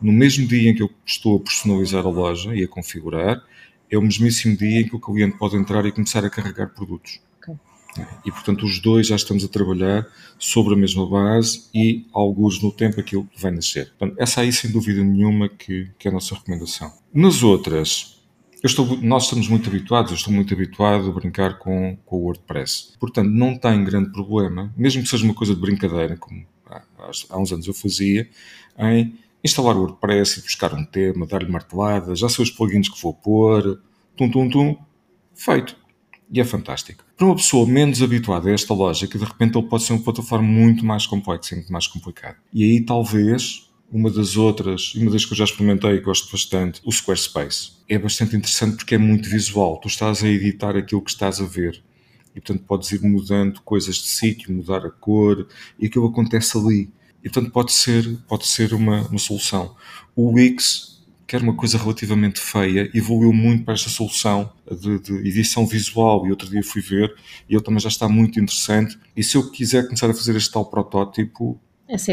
no 0.00 0.12
mesmo 0.12 0.46
dia 0.46 0.70
em 0.70 0.74
que 0.74 0.82
eu 0.82 0.90
estou 1.04 1.36
a 1.36 1.40
personalizar 1.40 2.06
a 2.06 2.10
loja 2.10 2.54
e 2.54 2.64
a 2.64 2.68
configurar, 2.68 3.42
é 3.90 3.98
o 3.98 4.02
mesmíssimo 4.02 4.56
dia 4.56 4.80
em 4.80 4.88
que 4.88 4.96
o 4.96 5.00
cliente 5.00 5.36
pode 5.36 5.56
entrar 5.56 5.84
e 5.86 5.92
começar 5.92 6.24
a 6.24 6.30
carregar 6.30 6.68
produtos. 6.74 7.20
E, 8.24 8.30
portanto, 8.30 8.64
os 8.64 8.78
dois 8.80 9.06
já 9.06 9.16
estamos 9.16 9.44
a 9.44 9.48
trabalhar 9.48 10.06
sobre 10.38 10.74
a 10.74 10.76
mesma 10.76 11.08
base 11.08 11.64
e, 11.74 12.06
alguns 12.12 12.62
no 12.62 12.70
tempo, 12.70 13.00
aquilo 13.00 13.28
vai 13.36 13.50
nascer. 13.50 13.92
Portanto, 13.98 14.16
essa 14.20 14.40
aí, 14.40 14.52
sem 14.52 14.70
dúvida 14.70 15.02
nenhuma, 15.02 15.48
que, 15.48 15.90
que 15.98 16.06
é 16.06 16.10
a 16.10 16.14
nossa 16.14 16.34
recomendação. 16.34 16.92
Nas 17.12 17.42
outras, 17.42 18.20
estou, 18.62 18.96
nós 19.02 19.24
estamos 19.24 19.48
muito 19.48 19.68
habituados, 19.68 20.12
eu 20.12 20.16
estou 20.16 20.32
muito 20.32 20.52
habituado 20.54 21.08
a 21.08 21.12
brincar 21.12 21.58
com, 21.58 21.96
com 22.04 22.16
o 22.16 22.20
WordPress. 22.24 22.92
Portanto, 23.00 23.30
não 23.30 23.56
tem 23.56 23.82
grande 23.84 24.12
problema, 24.12 24.72
mesmo 24.76 25.02
que 25.02 25.08
seja 25.08 25.24
uma 25.24 25.34
coisa 25.34 25.54
de 25.54 25.60
brincadeira, 25.60 26.16
como 26.16 26.46
há, 26.66 26.82
há 27.30 27.38
uns 27.38 27.52
anos 27.52 27.66
eu 27.66 27.74
fazia, 27.74 28.28
em 28.78 29.14
instalar 29.42 29.76
o 29.76 29.80
WordPress 29.80 30.40
e 30.40 30.42
buscar 30.42 30.74
um 30.74 30.84
tema, 30.84 31.26
dar-lhe 31.26 31.50
martelada, 31.50 32.14
já 32.14 32.28
sei 32.28 32.42
os 32.42 32.50
plugins 32.50 32.88
que 32.88 33.00
vou 33.02 33.14
pôr, 33.14 33.80
tum, 34.16 34.30
tum, 34.30 34.48
tum, 34.48 34.76
feito 35.34 35.76
e 36.30 36.40
é 36.40 36.44
fantástico. 36.44 37.04
Para 37.16 37.26
uma 37.26 37.36
pessoa 37.36 37.66
menos 37.66 38.02
habituada 38.02 38.50
a 38.50 38.52
esta 38.52 38.74
lógica, 38.74 39.18
de 39.18 39.24
repente 39.24 39.56
ele 39.56 39.66
pode 39.66 39.84
ser 39.84 39.94
uma 39.94 40.02
plataforma 40.02 40.46
muito 40.46 40.84
mais 40.84 41.06
complexa 41.06 41.54
e 41.54 41.58
muito 41.58 41.72
mais 41.72 41.86
complicada. 41.86 42.36
E 42.52 42.62
aí 42.62 42.80
talvez 42.80 43.68
uma 43.90 44.10
das 44.10 44.36
outras, 44.36 44.94
uma 44.94 45.10
das 45.10 45.24
que 45.24 45.32
eu 45.32 45.36
já 45.36 45.44
experimentei 45.44 45.92
e 45.92 46.00
gosto 46.00 46.30
bastante, 46.30 46.80
o 46.84 46.92
Squarespace. 46.92 47.72
É 47.88 47.98
bastante 47.98 48.36
interessante 48.36 48.76
porque 48.76 48.94
é 48.94 48.98
muito 48.98 49.28
visual. 49.30 49.78
Tu 49.78 49.88
estás 49.88 50.22
a 50.22 50.28
editar 50.28 50.76
aquilo 50.76 51.00
que 51.00 51.10
estás 51.10 51.40
a 51.40 51.46
ver. 51.46 51.82
E 52.34 52.40
portanto 52.40 52.66
podes 52.66 52.92
ir 52.92 53.00
mudando 53.00 53.62
coisas 53.62 53.96
de 53.96 54.08
sítio, 54.08 54.52
mudar 54.52 54.84
a 54.84 54.90
cor, 54.90 55.48
e 55.78 55.86
aquilo 55.86 56.06
acontece 56.06 56.56
ali. 56.58 56.90
E 57.22 57.28
portanto 57.28 57.52
pode 57.52 57.72
ser, 57.72 58.18
pode 58.28 58.46
ser 58.46 58.72
uma, 58.74 59.02
uma 59.08 59.18
solução. 59.18 59.74
O 60.14 60.32
Wix 60.32 60.98
que 61.28 61.36
era 61.36 61.44
uma 61.44 61.54
coisa 61.54 61.76
relativamente 61.76 62.40
feia, 62.40 62.90
evoluiu 62.94 63.34
muito 63.34 63.62
para 63.62 63.74
esta 63.74 63.90
solução 63.90 64.50
de, 64.66 64.98
de, 64.98 65.12
edição 65.28 65.66
visual 65.66 66.26
e 66.26 66.30
outro 66.30 66.48
dia 66.48 66.62
fui 66.62 66.80
ver 66.80 67.14
e 67.46 67.54
ele 67.54 67.62
também 67.62 67.78
já 67.78 67.90
está 67.90 68.08
muito 68.08 68.40
interessante 68.40 68.98
e 69.14 69.22
se 69.22 69.36
eu 69.36 69.50
quiser 69.50 69.84
começar 69.84 70.08
a 70.08 70.14
fazer 70.14 70.34
este 70.34 70.50
tal 70.50 70.64
protótipo 70.64 71.60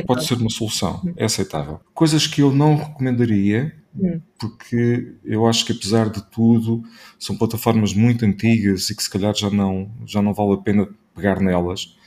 pode 0.06 0.26
ser 0.26 0.38
uma 0.38 0.50
solução, 0.50 1.02
hum. 1.06 1.14
é 1.16 1.24
aceitável. 1.24 1.80
Coisas 1.94 2.28
que 2.28 2.42
eu 2.42 2.52
não 2.52 2.76
recomendaria 2.76 3.74
hum. 3.98 4.20
porque 4.38 5.14
eu 5.24 5.48
acho 5.48 5.66
que 5.66 5.72
apesar 5.72 6.10
de 6.10 6.22
tudo 6.30 6.84
são 7.18 7.38
plataformas 7.38 7.94
muito 7.94 8.26
antigas 8.26 8.90
e 8.90 8.96
que 8.96 9.02
se 9.02 9.10
calhar 9.10 9.34
já 9.34 9.50
não, 9.50 9.90
já 10.06 10.22
não 10.22 10.34
vale 10.34 10.56
a 10.56 10.58
pena 10.58 10.90
pegar 11.16 11.40
nelas. 11.40 11.98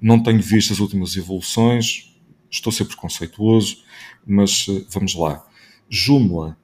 Não 0.00 0.20
tenho 0.20 0.42
visto 0.42 0.72
as 0.72 0.80
últimas 0.80 1.16
evoluções, 1.16 2.15
estou 2.50 2.70
a 2.70 2.74
ser 2.74 2.84
preconceituoso, 2.84 3.78
mas 4.26 4.66
eh, 4.68 4.84
vamos 4.90 5.14
lá. 5.14 5.44
Joomla, 5.88 6.56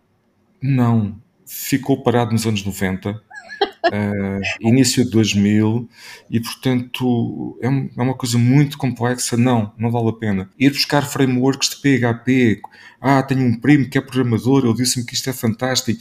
não. 0.60 1.20
Ficou 1.46 2.02
parado 2.02 2.32
nos 2.32 2.46
anos 2.46 2.64
90, 2.64 3.10
uh, 3.10 3.16
eh, 3.92 4.40
início 4.60 5.04
de 5.04 5.10
2000, 5.10 5.88
e 6.30 6.40
portanto 6.40 7.58
é, 7.60 7.66
é, 7.66 8.02
uma 8.02 8.14
coisa 8.14 8.38
muito 8.38 8.78
complexa. 8.78 9.36
Não, 9.36 9.72
não 9.76 9.90
vale 9.90 10.08
a 10.08 10.12
pena. 10.12 10.50
Ir 10.58 10.70
buscar 10.70 11.02
frameworks 11.02 11.68
de 11.70 11.76
PHP. 11.76 12.62
Ah, 13.00 13.22
tenho 13.22 13.42
um 13.42 13.58
primo 13.58 13.88
que 13.88 13.98
é 13.98 14.00
programador, 14.00 14.64
ele 14.64 14.74
disse-me 14.74 15.04
que 15.04 15.14
isto 15.14 15.28
é 15.28 15.32
fantástico. 15.32 16.00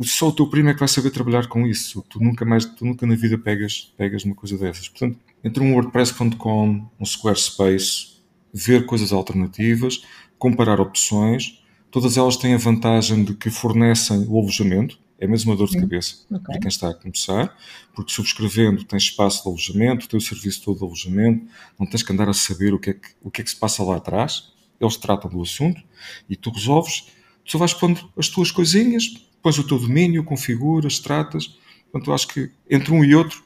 Só 0.00 0.28
o 0.28 0.32
teu 0.32 0.48
primo 0.48 0.70
é 0.70 0.74
que 0.74 0.80
vai 0.80 0.88
saber 0.88 1.10
trabalhar 1.10 1.46
com 1.46 1.66
isso. 1.66 2.02
Tu 2.08 2.18
nunca 2.18 2.44
mais, 2.44 2.64
tu 2.64 2.84
nunca 2.84 3.06
na 3.06 3.14
vida 3.14 3.36
pegas, 3.38 3.92
pegas 3.96 4.24
uma 4.24 4.34
coisa 4.34 4.56
dessas. 4.56 4.88
Portanto, 4.88 5.18
entre 5.44 5.62
um 5.62 5.74
WordPress.com, 5.74 6.88
um 6.98 7.04
Squarespace, 7.04 8.11
ver 8.52 8.86
coisas 8.86 9.12
alternativas, 9.12 10.02
comparar 10.38 10.80
opções. 10.80 11.62
Todas 11.90 12.16
elas 12.16 12.36
têm 12.36 12.54
a 12.54 12.58
vantagem 12.58 13.24
de 13.24 13.34
que 13.34 13.50
fornecem 13.50 14.26
o 14.28 14.38
alojamento, 14.38 14.98
é 15.18 15.26
mesmo 15.26 15.52
uma 15.52 15.56
dor 15.56 15.68
de 15.68 15.78
cabeça 15.78 16.16
okay. 16.28 16.40
para 16.40 16.58
quem 16.58 16.68
está 16.68 16.90
a 16.90 16.94
começar, 16.94 17.56
porque 17.94 18.12
subscrevendo 18.12 18.82
tens 18.82 19.04
espaço 19.04 19.44
de 19.44 19.48
alojamento, 19.48 20.08
tens 20.08 20.24
o 20.24 20.26
serviço 20.26 20.64
todo 20.64 20.78
de 20.78 20.84
alojamento, 20.84 21.46
não 21.78 21.86
tens 21.86 22.02
que 22.02 22.12
andar 22.12 22.28
a 22.28 22.34
saber 22.34 22.74
o 22.74 22.78
que, 22.78 22.90
é 22.90 22.94
que, 22.94 23.08
o 23.22 23.30
que 23.30 23.40
é 23.40 23.44
que 23.44 23.50
se 23.50 23.56
passa 23.56 23.84
lá 23.84 23.98
atrás, 23.98 24.52
eles 24.80 24.96
tratam 24.96 25.30
do 25.30 25.40
assunto 25.40 25.80
e 26.28 26.34
tu 26.34 26.50
resolves, 26.50 27.02
tu 27.44 27.52
só 27.52 27.58
vais 27.58 27.72
pondo 27.72 28.10
as 28.16 28.28
tuas 28.28 28.50
coisinhas, 28.50 29.14
pões 29.40 29.56
o 29.58 29.64
teu 29.64 29.78
domínio, 29.78 30.24
configuras, 30.24 30.98
tratas, 30.98 31.56
portanto 31.92 32.10
eu 32.10 32.14
acho 32.14 32.26
que 32.26 32.50
entre 32.68 32.92
um 32.92 33.04
e 33.04 33.14
outro 33.14 33.44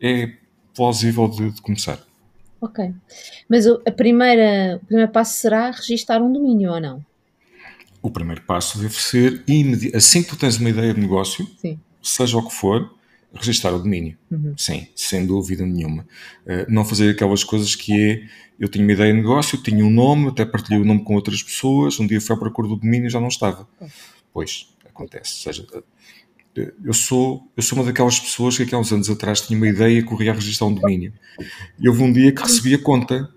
é 0.00 0.36
plausível 0.76 1.26
de, 1.26 1.50
de 1.50 1.60
começar. 1.60 1.98
Ok, 2.60 2.92
mas 3.48 3.66
a 3.66 3.90
primeira, 3.90 4.78
o 4.82 4.86
primeiro 4.86 5.10
passo 5.10 5.38
será 5.38 5.70
registar 5.70 6.22
um 6.22 6.32
domínio 6.32 6.72
ou 6.72 6.80
não? 6.80 7.04
o 8.02 8.10
primeiro 8.10 8.42
passo 8.42 8.78
deve 8.78 8.94
ser, 8.94 9.44
assim 9.94 10.22
que 10.22 10.30
tu 10.30 10.36
tens 10.36 10.56
uma 10.58 10.70
ideia 10.70 10.94
de 10.94 11.00
negócio, 11.00 11.46
Sim. 11.58 11.78
seja 12.02 12.38
o 12.38 12.46
que 12.46 12.54
for, 12.54 12.94
registrar 13.32 13.72
o 13.72 13.78
domínio. 13.78 14.16
Uhum. 14.30 14.54
Sim, 14.56 14.86
sem 14.94 15.26
dúvida 15.26 15.64
nenhuma. 15.64 16.06
Uh, 16.44 16.66
não 16.68 16.84
fazer 16.84 17.10
aquelas 17.10 17.44
coisas 17.44 17.76
que 17.76 17.92
é, 17.92 18.22
eu 18.58 18.68
tinha 18.68 18.84
uma 18.84 18.92
ideia 18.92 19.12
de 19.12 19.18
negócio, 19.18 19.62
tinha 19.62 19.84
um 19.84 19.90
nome, 19.90 20.28
até 20.28 20.44
partilhei 20.44 20.80
o 20.80 20.84
nome 20.84 21.04
com 21.04 21.14
outras 21.14 21.42
pessoas, 21.42 22.00
um 22.00 22.06
dia 22.06 22.20
fui 22.20 22.34
à 22.34 22.38
procura 22.38 22.66
do 22.66 22.76
domínio 22.76 23.06
e 23.06 23.10
já 23.10 23.20
não 23.20 23.28
estava. 23.28 23.68
Pois, 24.32 24.68
acontece. 24.88 25.48
Ou 25.48 25.54
seja, 25.54 25.66
eu 26.84 26.92
sou, 26.92 27.42
eu 27.56 27.62
sou 27.62 27.78
uma 27.78 27.84
daquelas 27.84 28.18
pessoas 28.18 28.56
que 28.56 28.74
há 28.74 28.78
uns 28.78 28.92
anos 28.92 29.08
atrás 29.10 29.40
tinha 29.40 29.56
uma 29.56 29.68
ideia 29.68 29.98
e 29.98 30.02
corria 30.02 30.32
a 30.32 30.34
registrar 30.34 30.66
um 30.66 30.74
domínio. 30.74 31.12
E 31.78 31.88
houve 31.88 32.02
um 32.02 32.12
dia 32.12 32.32
que 32.32 32.42
recebi 32.42 32.74
a 32.74 32.78
conta 32.78 33.28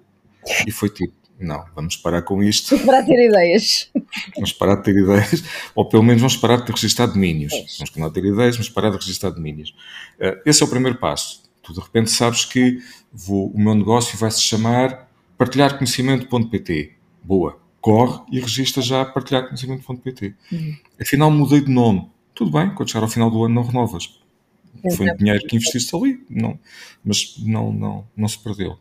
e 0.68 0.72
foi 0.72 0.90
tipo, 0.90 1.14
Não, 1.40 1.64
vamos 1.76 1.98
parar 1.98 2.22
com 2.22 2.42
isto. 2.44 2.78
Para 2.80 3.04
ter 3.04 3.28
ideias. 3.28 3.92
Vamos 4.36 4.54
parar 4.54 4.76
de 4.76 4.84
ter 4.84 4.96
ideias, 4.96 5.44
ou 5.76 5.88
pelo 5.88 6.04
menos 6.04 6.22
vamos 6.22 6.38
parar 6.38 6.58
de 6.58 6.72
registrar 6.72 7.08
domínios. 7.08 7.52
Vamos 7.52 7.90
continuar 7.90 8.08
a 8.08 8.12
ter 8.12 8.26
ideias, 8.26 8.58
mas 8.58 8.70
parar 8.70 8.90
de 8.90 8.98
registrar 8.98 9.30
domínios. 9.32 9.76
Uh, 10.20 10.40
esse 10.46 10.62
é 10.62 10.66
o 10.66 10.70
primeiro 10.70 10.98
passo. 10.98 11.44
Tu 11.62 11.74
de 11.74 11.80
repente 11.80 12.12
sabes 12.12 12.46
que 12.46 12.80
vou, 13.12 13.48
o 13.52 13.60
meu 13.60 13.74
negócio 13.74 14.18
vai 14.18 14.30
se 14.32 14.42
chamar 14.42 15.08
partilharconhecimento.pt. 15.38 16.94
Boa. 17.24 17.60
Corre 17.80 18.22
e 18.32 18.40
registra 18.40 18.82
já 18.82 19.04
partilharconhecimento.pt. 19.04 20.36
Uhum. 20.52 20.78
Afinal, 21.02 21.32
mudei 21.32 21.62
de 21.62 21.72
nome. 21.72 22.10
Tudo 22.34 22.52
bem, 22.52 22.74
quando 22.74 22.90
chegar 22.90 23.04
ao 23.04 23.10
final 23.10 23.30
do 23.30 23.44
ano 23.44 23.56
não 23.56 23.64
renovas. 23.64 24.20
Foi 24.96 25.10
um 25.10 25.16
dinheiro 25.16 25.46
que 25.48 25.56
investiste 25.56 25.96
ali, 25.96 26.26
não, 26.30 26.60
mas 27.04 27.36
não, 27.40 27.72
não, 27.72 28.08
não 28.18 28.28
se 28.28 28.38
perdeu. 28.38 28.78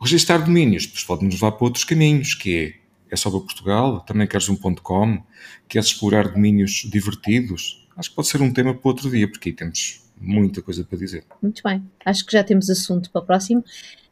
Registar 0.00 0.44
domínios, 0.44 0.86
depois 0.86 1.04
pode-nos 1.04 1.34
levar 1.34 1.52
para 1.52 1.64
outros 1.64 1.84
caminhos, 1.84 2.34
que 2.34 2.74
é, 3.10 3.14
é 3.14 3.16
só 3.16 3.30
para 3.30 3.40
Portugal, 3.40 4.00
também 4.00 4.26
queres 4.26 4.48
um 4.48 4.56
ponto 4.56 4.82
.com, 4.82 5.22
queres 5.68 5.88
explorar 5.88 6.28
domínios 6.28 6.88
divertidos, 6.90 7.86
acho 7.96 8.10
que 8.10 8.16
pode 8.16 8.28
ser 8.28 8.40
um 8.40 8.52
tema 8.52 8.74
para 8.74 8.88
outro 8.88 9.10
dia, 9.10 9.28
porque 9.28 9.50
aí 9.50 9.54
temos 9.54 10.04
muita 10.20 10.62
coisa 10.62 10.84
para 10.84 10.98
dizer. 10.98 11.24
Muito 11.42 11.62
bem, 11.62 11.84
acho 12.04 12.24
que 12.24 12.32
já 12.32 12.42
temos 12.42 12.70
assunto 12.70 13.10
para 13.10 13.22
o 13.22 13.26
próximo. 13.26 13.64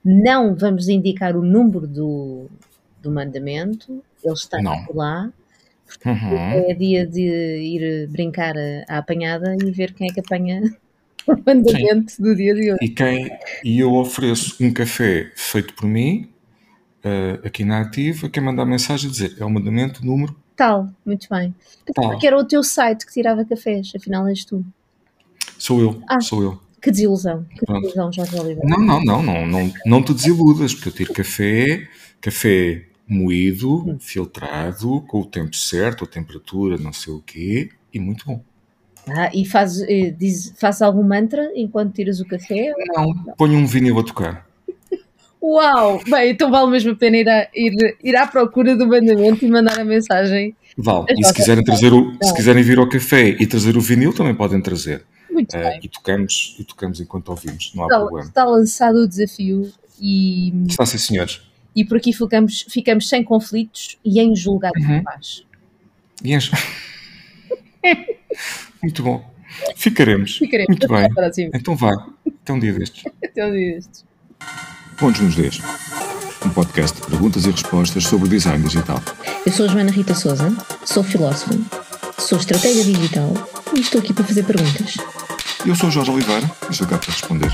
Não 0.05 0.55
vamos 0.55 0.88
indicar 0.88 1.37
o 1.37 1.43
número 1.43 1.87
do, 1.87 2.49
do 3.02 3.11
mandamento, 3.11 4.05
ele 4.23 4.35
está 4.35 4.59
lá. 4.93 5.33
Uhum. 6.05 6.37
É 6.37 6.75
dia 6.75 7.07
de 7.07 7.21
ir 7.21 8.09
brincar 8.09 8.55
à 8.88 8.99
apanhada 8.99 9.57
e 9.62 9.71
ver 9.71 9.93
quem 9.93 10.09
é 10.09 10.12
que 10.12 10.21
apanha 10.21 10.62
o 11.26 11.33
mandamento 11.33 12.12
Sim. 12.12 12.23
do 12.23 12.35
dia 12.35 12.55
de 12.55 12.73
hoje. 12.73 12.78
E, 12.83 12.88
quem, 12.88 13.31
e 13.64 13.81
eu 13.81 13.95
ofereço 13.95 14.57
um 14.61 14.73
café 14.73 15.31
feito 15.35 15.75
por 15.75 15.87
mim, 15.87 16.28
uh, 17.05 17.47
aqui 17.47 17.64
na 17.64 17.81
Ativa, 17.81 18.28
quem 18.28 18.43
mandar 18.43 18.64
mensagem 18.64 19.11
dizer 19.11 19.37
é 19.38 19.45
o 19.45 19.50
mandamento 19.50 20.05
número 20.05 20.37
tal. 20.57 20.88
Muito 21.05 21.28
bem. 21.31 21.55
Porque 21.95 22.26
era 22.26 22.37
o 22.37 22.45
teu 22.45 22.64
site 22.64 23.07
que 23.07 23.12
tirava 23.12 23.45
cafés, 23.45 23.93
afinal 23.95 24.26
és 24.26 24.45
tu. 24.45 24.64
Sou 25.59 25.81
eu, 25.81 26.02
ah, 26.09 26.21
sou 26.21 26.43
eu. 26.43 26.61
Que 26.81 26.90
desilusão, 26.90 27.45
que 27.45 27.66
desilusão, 27.66 28.12
Jorge 28.12 28.38
Oliveira. 28.38 28.69
Não, 28.69 28.81
não, 28.81 29.05
não, 29.05 29.23
não, 29.23 29.47
não, 29.47 29.73
não 29.85 30.02
te 30.02 30.14
desiludas, 30.14 30.75
porque 30.75 30.88
eu 30.88 30.93
tiro 30.93 31.12
café, 31.12 31.88
café 32.21 32.85
moído, 33.08 33.88
hum. 33.88 33.98
filtrado, 34.00 35.00
com 35.02 35.20
o 35.20 35.26
tempo 35.26 35.54
certo, 35.54 36.04
a 36.04 36.06
temperatura, 36.06 36.76
não 36.76 36.92
sei 36.92 37.12
o 37.12 37.20
quê, 37.20 37.70
e 37.92 37.98
muito 37.98 38.25
bom. 38.26 38.42
Ah, 39.08 39.30
e 39.32 39.44
faz, 39.44 39.80
eh, 39.82 40.10
diz, 40.10 40.52
faz 40.58 40.82
algum 40.82 41.02
mantra 41.02 41.52
enquanto 41.54 41.94
tiras 41.94 42.20
o 42.20 42.26
café? 42.26 42.72
Não, 42.88 43.14
ponho 43.36 43.56
um 43.56 43.64
vinil 43.66 43.98
a 44.00 44.02
tocar. 44.02 44.44
Uau! 45.40 46.00
Bem, 46.10 46.30
então 46.30 46.50
vale 46.50 46.68
mesmo 46.72 46.90
a 46.90 46.96
pena 46.96 47.16
ir, 47.16 47.28
a, 47.28 47.48
ir, 47.54 47.96
ir 48.02 48.16
à 48.16 48.26
procura 48.26 48.75
do 48.75 48.86
mandamento 48.86 49.44
e 49.44 49.48
mandar 49.48 49.78
a 49.78 49.84
mensagem. 49.84 50.56
Vale, 50.76 51.06
e 51.16 51.25
se 51.25 51.32
quiserem, 51.32 51.62
trazer 51.62 51.92
o, 51.92 52.16
se 52.20 52.34
quiserem 52.34 52.64
vir 52.64 52.78
ao 52.78 52.88
café 52.88 53.28
e 53.28 53.46
trazer 53.46 53.76
o 53.76 53.80
vinil, 53.80 54.12
também 54.12 54.34
podem 54.34 54.60
trazer. 54.60 55.04
Muito 55.30 55.56
uh, 55.56 55.60
bem. 55.60 55.80
E 55.84 55.88
tocamos, 55.88 56.56
e 56.58 56.64
tocamos 56.64 57.00
enquanto 57.00 57.28
ouvimos, 57.28 57.72
não 57.76 57.84
há 57.84 57.86
está, 57.86 57.98
problema. 58.00 58.28
Está 58.28 58.44
lançado 58.44 58.96
o 58.96 59.08
desafio 59.08 59.70
e. 60.00 60.52
Está 60.66 60.84
sim, 60.84 60.98
senhores. 60.98 61.45
E 61.76 61.85
por 61.85 61.99
aqui 61.99 62.12
ficamos, 62.12 62.64
ficamos 62.71 63.06
sem 63.06 63.23
conflitos 63.23 63.99
e 64.02 64.18
em 64.18 64.35
julgado 64.35 64.80
uhum. 64.80 64.99
de 64.99 65.04
paz. 65.04 65.45
E 66.25 66.33
em... 66.33 66.38
Muito 68.83 69.02
bom. 69.02 69.37
Ficaremos. 69.76 70.38
Ficaremos. 70.38 70.68
Muito 70.68 70.88
bem. 70.88 71.06
Então 71.54 71.76
vá. 71.76 71.92
Até 72.42 72.52
um 72.54 72.59
dia 72.59 72.73
destes. 72.73 73.04
Até 73.23 73.47
um 73.47 73.52
dia 73.52 73.75
destes. 73.75 74.06
Pontos 74.97 75.21
nos 75.21 75.37
Ds. 75.37 75.61
Um 76.47 76.50
podcast 76.50 76.99
de 76.99 77.06
perguntas 77.09 77.45
e 77.45 77.50
respostas 77.50 78.04
sobre 78.04 78.28
design 78.28 78.62
digital. 78.64 79.02
Eu 79.45 79.52
sou 79.52 79.66
a 79.66 79.68
Joana 79.68 79.90
Rita 79.90 80.14
Souza, 80.14 80.56
sou 80.85 81.02
filósofa, 81.02 81.54
sou 82.18 82.38
estratégia 82.38 82.85
digital 82.85 83.33
e 83.75 83.80
estou 83.80 84.00
aqui 84.00 84.14
para 84.14 84.25
fazer 84.25 84.45
perguntas. 84.45 84.97
Eu 85.66 85.75
sou 85.75 85.88
o 85.88 85.92
Jorge 85.92 86.11
Oliveira 86.11 86.50
e 86.68 86.73
estou 86.73 86.87
cá 86.87 86.99
para 86.99 87.11
responder. 87.11 87.52